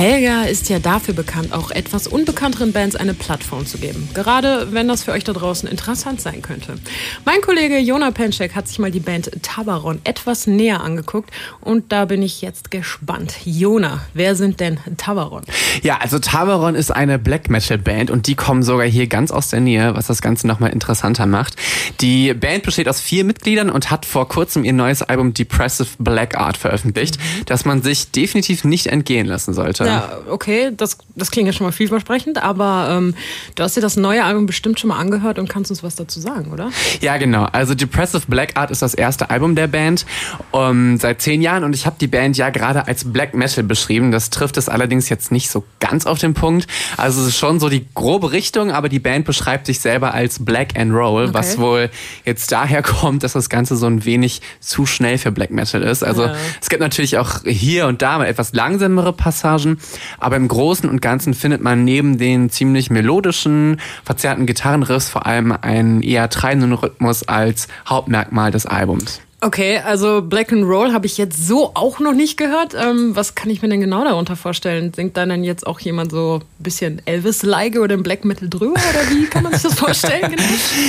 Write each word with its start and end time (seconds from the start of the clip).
Helga 0.00 0.44
ist 0.44 0.70
ja 0.70 0.78
dafür 0.78 1.12
bekannt, 1.12 1.52
auch 1.52 1.70
etwas 1.70 2.06
unbekannteren 2.06 2.72
Bands 2.72 2.96
eine 2.96 3.12
Plattform 3.12 3.66
zu 3.66 3.76
geben. 3.76 4.08
Gerade 4.14 4.68
wenn 4.70 4.88
das 4.88 5.04
für 5.04 5.12
euch 5.12 5.24
da 5.24 5.34
draußen 5.34 5.68
interessant 5.68 6.22
sein 6.22 6.40
könnte. 6.40 6.78
Mein 7.26 7.42
Kollege 7.42 7.76
Jona 7.76 8.10
Penschek 8.10 8.54
hat 8.54 8.66
sich 8.66 8.78
mal 8.78 8.90
die 8.90 8.98
Band 8.98 9.30
Tabaron 9.42 10.00
etwas 10.04 10.46
näher 10.46 10.80
angeguckt 10.80 11.28
und 11.60 11.92
da 11.92 12.06
bin 12.06 12.22
ich 12.22 12.40
jetzt 12.40 12.70
gespannt. 12.70 13.34
Jona, 13.44 14.00
wer 14.14 14.36
sind 14.36 14.60
denn 14.60 14.78
Tabaron? 14.96 15.42
Ja, 15.82 15.98
also 15.98 16.18
Tabaron 16.18 16.76
ist 16.76 16.90
eine 16.90 17.18
Black 17.18 17.50
Metal 17.50 17.76
Band 17.76 18.10
und 18.10 18.26
die 18.26 18.36
kommen 18.36 18.62
sogar 18.62 18.86
hier 18.86 19.06
ganz 19.06 19.30
aus 19.30 19.48
der 19.48 19.60
Nähe, 19.60 19.94
was 19.94 20.06
das 20.06 20.22
Ganze 20.22 20.46
nochmal 20.46 20.70
interessanter 20.70 21.26
macht. 21.26 21.56
Die 22.00 22.32
Band 22.32 22.62
besteht 22.62 22.88
aus 22.88 23.00
vier 23.02 23.24
Mitgliedern 23.24 23.68
und 23.68 23.90
hat 23.90 24.06
vor 24.06 24.28
kurzem 24.28 24.64
ihr 24.64 24.72
neues 24.72 25.02
Album 25.02 25.34
Depressive 25.34 25.90
Black 25.98 26.38
Art 26.38 26.56
veröffentlicht, 26.56 27.18
mhm. 27.18 27.44
das 27.44 27.66
man 27.66 27.82
sich 27.82 28.12
definitiv 28.12 28.64
nicht 28.64 28.86
entgehen 28.86 29.26
lassen 29.26 29.52
sollte. 29.52 29.89
Ja, 29.90 30.18
okay, 30.28 30.70
das, 30.76 30.98
das 31.14 31.30
klingt 31.30 31.46
ja 31.46 31.52
schon 31.52 31.66
mal 31.66 31.72
vielversprechend, 31.72 32.42
aber 32.42 32.88
ähm, 32.90 33.14
du 33.54 33.62
hast 33.62 33.76
dir 33.76 33.80
das 33.80 33.96
neue 33.96 34.24
Album 34.24 34.46
bestimmt 34.46 34.80
schon 34.80 34.88
mal 34.88 34.98
angehört 34.98 35.38
und 35.38 35.48
kannst 35.48 35.70
uns 35.70 35.82
was 35.82 35.94
dazu 35.94 36.20
sagen, 36.20 36.52
oder? 36.52 36.70
Ja, 37.00 37.16
genau. 37.16 37.44
Also 37.52 37.74
Depressive 37.74 38.22
Black 38.28 38.56
Art 38.56 38.70
ist 38.70 38.82
das 38.82 38.94
erste 38.94 39.30
Album 39.30 39.54
der 39.54 39.66
Band 39.66 40.06
um, 40.50 40.96
seit 40.98 41.22
zehn 41.22 41.42
Jahren 41.42 41.64
und 41.64 41.74
ich 41.74 41.86
habe 41.86 41.96
die 42.00 42.06
Band 42.06 42.36
ja 42.36 42.50
gerade 42.50 42.86
als 42.86 43.10
Black 43.12 43.34
Metal 43.34 43.64
beschrieben. 43.64 44.12
Das 44.12 44.30
trifft 44.30 44.56
es 44.56 44.68
allerdings 44.68 45.08
jetzt 45.08 45.32
nicht 45.32 45.50
so 45.50 45.64
ganz 45.80 46.06
auf 46.06 46.18
den 46.18 46.34
Punkt. 46.34 46.66
Also 46.96 47.20
es 47.22 47.28
ist 47.28 47.38
schon 47.38 47.60
so 47.60 47.68
die 47.68 47.86
grobe 47.94 48.32
Richtung, 48.32 48.70
aber 48.70 48.88
die 48.88 48.98
Band 48.98 49.24
beschreibt 49.24 49.66
sich 49.66 49.80
selber 49.80 50.14
als 50.14 50.44
Black 50.44 50.78
and 50.78 50.92
Roll, 50.92 51.24
okay. 51.24 51.34
was 51.34 51.58
wohl 51.58 51.90
jetzt 52.24 52.52
daher 52.52 52.82
kommt, 52.82 53.22
dass 53.22 53.32
das 53.32 53.48
Ganze 53.48 53.76
so 53.76 53.86
ein 53.86 54.04
wenig 54.04 54.40
zu 54.60 54.86
schnell 54.86 55.18
für 55.18 55.32
Black 55.32 55.50
Metal 55.50 55.82
ist. 55.82 56.02
Also 56.02 56.24
ja. 56.24 56.34
es 56.60 56.68
gibt 56.68 56.80
natürlich 56.80 57.18
auch 57.18 57.40
hier 57.44 57.86
und 57.86 58.02
da 58.02 58.18
mal 58.18 58.26
etwas 58.26 58.52
langsamere 58.52 59.12
Passagen, 59.12 59.79
aber 60.18 60.36
im 60.36 60.48
Großen 60.48 60.88
und 60.88 61.02
Ganzen 61.02 61.34
findet 61.34 61.62
man 61.62 61.84
neben 61.84 62.18
den 62.18 62.50
ziemlich 62.50 62.90
melodischen, 62.90 63.80
verzerrten 64.04 64.46
Gitarrenriffs 64.46 65.08
vor 65.08 65.26
allem 65.26 65.52
einen 65.52 66.02
eher 66.02 66.28
treibenden 66.30 66.72
Rhythmus 66.72 67.26
als 67.26 67.68
Hauptmerkmal 67.86 68.50
des 68.50 68.66
Albums. 68.66 69.20
Okay, 69.42 69.78
also 69.78 70.20
Black 70.20 70.52
and 70.52 70.64
Roll 70.64 70.92
habe 70.92 71.06
ich 71.06 71.16
jetzt 71.16 71.46
so 71.46 71.70
auch 71.72 71.98
noch 71.98 72.12
nicht 72.12 72.36
gehört. 72.36 72.74
Ähm, 72.74 73.16
was 73.16 73.34
kann 73.34 73.48
ich 73.48 73.62
mir 73.62 73.70
denn 73.70 73.80
genau 73.80 74.04
darunter 74.04 74.36
vorstellen? 74.36 74.92
Singt 74.94 75.16
da 75.16 75.24
dann 75.24 75.44
jetzt 75.44 75.66
auch 75.66 75.80
jemand 75.80 76.10
so 76.10 76.40
ein 76.42 76.62
bisschen 76.62 77.00
Elvis-like 77.06 77.76
oder 77.76 77.94
im 77.94 78.02
Black 78.02 78.26
Metal 78.26 78.50
drüber 78.50 78.72
oder 78.72 79.10
wie 79.10 79.24
kann 79.24 79.44
man 79.44 79.52
sich 79.52 79.62
das 79.62 79.74
vorstellen? 79.78 80.20
Genau? 80.30 80.42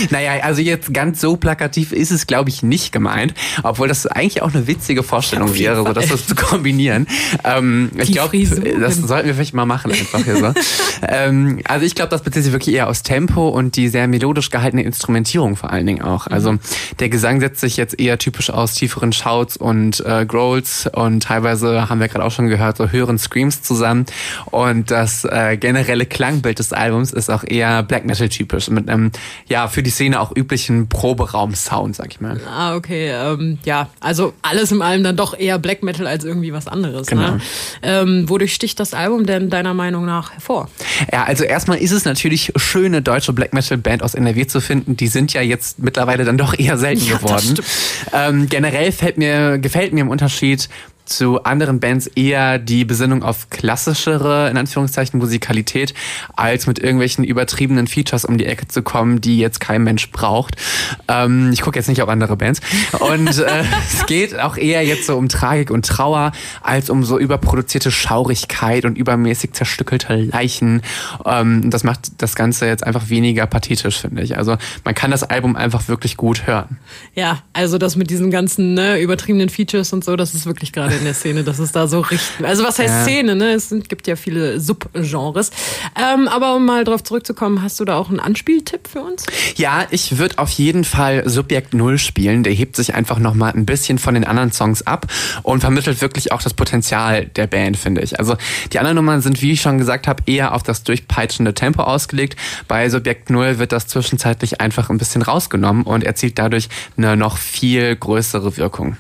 naja, 0.10 0.44
also 0.44 0.62
jetzt 0.62 0.94
ganz 0.94 1.22
so 1.22 1.38
plakativ 1.38 1.94
ist 1.94 2.12
es, 2.12 2.28
glaube 2.28 2.50
ich, 2.50 2.64
nicht 2.64 2.92
gemeint. 2.92 3.34
Obwohl 3.64 3.88
das 3.88 4.06
eigentlich 4.06 4.42
auch 4.42 4.54
eine 4.54 4.68
witzige 4.68 5.04
Vorstellung 5.04 5.56
wäre, 5.58 5.78
so 5.78 5.94
das 5.94 6.28
zu 6.28 6.36
kombinieren. 6.36 7.08
Ähm, 7.44 7.90
ich 7.98 8.12
glaube, 8.12 8.38
das 8.38 8.98
sollten 8.98 9.28
wir 9.28 9.36
vielleicht 9.36 9.54
mal 9.54 9.66
machen 9.66 9.92
einfach 9.92 10.24
hier 10.24 10.36
so. 10.38 10.54
ähm, 11.08 11.62
also 11.64 11.86
ich 11.86 11.96
glaube, 11.96 12.10
das 12.10 12.22
bezieht 12.22 12.44
sich 12.44 12.52
wirklich 12.52 12.76
eher 12.76 12.90
aus 12.90 13.04
Tempo 13.04 13.48
und 13.48 13.78
die 13.78 13.88
sehr 13.88 14.08
melodisch 14.08 14.50
gehaltene 14.50 14.84
Instrumentierung 14.84 15.56
vor 15.56 15.72
allen 15.72 15.86
Dingen 15.86 16.02
auch. 16.02 16.28
Also 16.28 16.56
der 17.00 17.10
Gesang 17.10 17.40
setzt 17.40 17.62
sich 17.62 17.78
jetzt 17.78 18.00
eher 18.00 18.18
typisch 18.18 18.41
typisch 18.42 18.50
aus 18.50 18.74
tieferen 18.74 19.14
Shouts 19.14 19.58
und 19.58 20.04
äh, 20.06 20.26
Growls 20.26 20.90
und 20.94 21.24
teilweise 21.24 21.90
haben 21.90 22.00
wir 22.00 22.08
gerade 22.08 22.26
auch 22.26 22.32
schon 22.32 22.48
gehört, 22.48 22.78
so 22.78 22.90
höheren 22.90 23.20
Screams 23.20 23.62
zusammen. 23.62 24.06
Und 24.50 24.90
das 24.90 25.26
äh, 25.26 25.58
generelle 25.58 26.06
Klangbild 26.06 26.58
des 26.60 26.74
Albums 26.74 27.12
ist 27.12 27.30
auch 27.30 27.44
eher 27.44 27.84
Black 27.84 28.06
Metal 28.06 28.30
typisch 28.30 28.70
mit 28.70 28.90
einem 28.90 29.12
ja 29.48 29.68
für 29.68 29.84
die 29.84 29.92
Szene 29.92 30.20
auch 30.20 30.36
üblichen 30.36 30.88
Proberaum-Sound, 30.88 31.96
sag 31.96 32.08
ich 32.12 32.22
mal. 32.22 32.40
Ah, 32.48 32.76
okay. 32.76 33.10
Ähm, 33.12 33.60
ja, 33.64 33.90
also 34.00 34.34
alles 34.42 34.72
in 34.72 34.82
allem 34.82 35.04
dann 35.04 35.18
doch 35.18 35.38
eher 35.38 35.60
Black 35.60 35.84
Metal 35.84 36.08
als 36.08 36.24
irgendwie 36.24 36.54
was 36.54 36.68
anderes. 36.68 37.10
Ne? 37.12 37.16
Genau. 37.18 37.32
Ne? 37.32 37.42
Ähm, 37.84 38.30
wodurch 38.30 38.54
sticht 38.54 38.80
das 38.80 38.94
Album 38.94 39.26
denn 39.26 39.50
deiner 39.50 39.74
Meinung 39.74 40.06
nach 40.06 40.32
hervor? 40.34 40.70
Ja, 41.12 41.26
also 41.26 41.44
erstmal 41.44 41.78
ist 41.78 41.92
es 41.92 42.06
natürlich 42.06 42.54
schöne 42.56 43.02
deutsche 43.04 43.34
Black 43.34 43.54
Metal 43.54 43.78
Band 43.78 44.02
aus 44.02 44.16
NRW 44.16 44.48
zu 44.48 44.62
finden. 44.62 44.98
Die 44.98 45.08
sind 45.08 45.34
ja 45.34 45.42
jetzt 45.42 45.80
mittlerweile 45.80 46.26
dann 46.26 46.38
doch 46.38 46.58
eher 46.58 46.78
selten 46.78 47.06
ja, 47.06 47.18
geworden. 47.18 47.60
Ähm, 48.32 48.48
generell 48.50 48.92
fällt 48.92 49.18
mir, 49.18 49.58
gefällt 49.58 49.94
mir 49.94 50.02
im 50.02 50.10
Unterschied 50.10 50.70
zu 51.06 51.44
anderen 51.44 51.80
Bands 51.80 52.08
eher 52.08 52.58
die 52.60 52.86
Besinnung 52.86 53.24
auf 53.24 53.50
klassischere, 53.50 54.50
in 54.50 54.58
Anführungszeichen, 54.58 55.20
Musikalität, 55.20 55.94
als 56.36 56.68
mit 56.68 56.80
irgendwelchen 56.80 57.24
übertriebenen 57.24 57.88
Features 57.88 58.26
um 58.26 58.38
die 58.38 58.46
Ecke 58.46 58.68
zu 58.68 58.82
kommen, 58.82 59.22
die 59.22 59.38
jetzt 59.38 59.60
kein 59.60 59.84
Mensch 59.84 60.12
braucht. 60.12 60.56
Ähm, 61.08 61.52
ich 61.54 61.62
gucke 61.62 61.78
jetzt 61.78 61.88
nicht 61.88 62.02
auf 62.02 62.10
andere 62.10 62.38
Bands. 62.38 62.62
Und 63.00 63.38
äh, 63.40 63.64
es 63.94 64.06
geht 64.06 64.40
auch 64.40 64.58
eher 64.58 64.84
jetzt 64.86 65.06
so 65.08 65.18
um 65.18 65.30
Tragik 65.30 65.72
und 65.72 65.86
Trauer, 65.86 66.32
als 66.62 66.90
um 66.90 67.04
so 67.04 67.20
überproduzierte 67.20 67.92
Schaurigkeit 67.92 68.86
und 68.86 68.98
übermäßig 68.98 69.54
zerstückelte 69.54 70.16
Leichen. 70.16 70.82
Ähm, 71.26 71.70
das 71.70 71.84
macht 71.84 72.22
das 72.22 72.36
Ganze 72.36 72.68
jetzt 72.68 72.86
einfach 72.86 73.10
weniger 73.10 73.46
pathetisch, 73.48 74.00
finde 74.00 74.22
ich. 74.22 74.38
Also 74.38 74.58
man 74.84 74.96
kann 74.96 75.12
das 75.12 75.24
Album 75.24 75.56
einfach 75.56 75.88
wirklich 75.88 76.18
gut 76.18 76.48
hören. 76.48 76.78
Ja, 77.16 77.44
also 77.54 77.78
das 77.78 77.96
mit 77.96 78.10
diesen 78.10 78.32
ganzen 78.32 78.74
ne, 78.74 79.00
übertriebenen 79.00 79.50
Features 79.50 79.94
und 79.94 80.04
so, 80.04 80.16
das 80.16 80.34
ist 80.34 80.46
wirklich 80.46 80.72
gerade 80.72 81.01
in 81.02 81.06
der 81.06 81.14
Szene, 81.14 81.44
dass 81.44 81.60
es 81.60 81.72
da 81.72 81.88
so 81.88 82.00
richtig. 82.00 82.46
Also 82.46 82.64
was 82.64 82.80
heißt 82.80 82.90
ja. 82.90 83.02
Szene, 83.04 83.36
ne? 83.36 83.52
Es 83.52 83.74
gibt 83.88 84.08
ja 84.08 84.16
viele 84.16 84.60
Subgenres. 84.60 85.52
Ähm, 86.00 86.28
aber 86.28 86.56
um 86.56 86.66
mal 86.66 86.84
drauf 86.84 87.04
zurückzukommen, 87.04 87.62
hast 87.62 87.80
du 87.80 87.86
da 87.86 87.98
auch 87.98 88.10
einen 88.10 88.20
Anspieltipp 88.20 88.88
für 88.88 89.02
uns? 89.02 89.26
Ja, 89.56 89.86
ich 89.90 90.18
würde 90.18 90.38
auf 90.38 90.50
jeden 90.52 90.84
Fall 90.84 91.28
Subjekt 91.28 91.74
Null 91.74 91.98
spielen. 91.98 92.44
Der 92.44 92.54
hebt 92.54 92.76
sich 92.76 92.94
einfach 92.94 93.20
nochmal 93.20 93.52
ein 93.54 93.66
bisschen 93.66 93.98
von 93.98 94.14
den 94.14 94.24
anderen 94.24 94.52
Songs 94.52 94.86
ab 94.86 95.08
und 95.44 95.62
vermittelt 95.62 96.02
wirklich 96.02 96.32
auch 96.32 96.42
das 96.42 96.54
Potenzial 96.54 97.26
der 97.26 97.48
Band, 97.48 97.78
finde 97.78 98.02
ich. 98.02 98.20
Also 98.20 98.38
die 98.72 98.80
anderen 98.80 98.96
Nummern 98.96 99.22
sind, 99.22 99.42
wie 99.42 99.52
ich 99.52 99.62
schon 99.62 99.80
gesagt 99.80 100.08
habe, 100.08 100.24
eher 100.28 100.54
auf 100.54 100.64
das 100.64 100.84
durchpeitschende 100.84 101.54
Tempo 101.54 101.84
ausgelegt. 101.84 102.36
Bei 102.68 102.90
Subjekt 102.90 103.30
Null 103.32 103.58
wird 103.58 103.72
das 103.72 103.88
zwischenzeitlich 103.88 104.62
einfach 104.62 104.90
ein 104.90 105.00
bisschen 105.00 105.24
rausgenommen 105.24 105.84
und 105.84 106.04
erzielt 106.04 106.38
dadurch 106.38 106.70
eine 106.96 107.18
noch 107.18 107.38
viel 107.38 107.96
größere 107.96 108.58
Wirkung. 108.58 108.98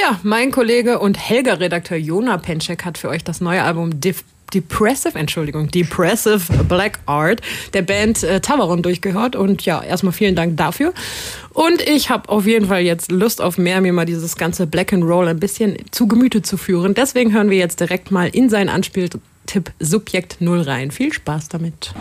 Ja, 0.00 0.18
mein 0.22 0.50
Kollege 0.50 0.98
und 0.98 1.18
Helga-Redakteur 1.18 1.98
Jona 1.98 2.38
Penczek 2.38 2.86
hat 2.86 2.96
für 2.96 3.10
euch 3.10 3.22
das 3.22 3.42
neue 3.42 3.62
Album 3.62 4.00
Div 4.00 4.24
Depressive, 4.54 5.16
Entschuldigung, 5.16 5.70
Depressive 5.70 6.64
Black 6.64 6.98
Art 7.04 7.42
der 7.74 7.82
Band 7.82 8.22
äh, 8.22 8.40
Tavaron 8.40 8.82
durchgehört. 8.82 9.36
Und 9.36 9.64
ja, 9.66 9.82
erstmal 9.82 10.14
vielen 10.14 10.34
Dank 10.34 10.56
dafür. 10.56 10.94
Und 11.52 11.82
ich 11.82 12.08
habe 12.08 12.30
auf 12.30 12.46
jeden 12.46 12.66
Fall 12.66 12.80
jetzt 12.80 13.12
Lust 13.12 13.42
auf 13.42 13.58
mehr, 13.58 13.80
mir 13.82 13.92
mal 13.92 14.06
dieses 14.06 14.36
ganze 14.36 14.66
Black 14.66 14.92
and 14.94 15.04
Roll 15.04 15.28
ein 15.28 15.38
bisschen 15.38 15.76
zu 15.90 16.08
Gemüte 16.08 16.40
zu 16.40 16.56
führen. 16.56 16.94
Deswegen 16.94 17.32
hören 17.32 17.50
wir 17.50 17.58
jetzt 17.58 17.78
direkt 17.78 18.10
mal 18.10 18.28
in 18.28 18.48
seinen 18.48 18.70
Anspieltipp 18.70 19.20
Subjekt 19.78 20.40
0 20.40 20.62
rein. 20.62 20.90
Viel 20.90 21.12
Spaß 21.12 21.50
damit. 21.50 21.92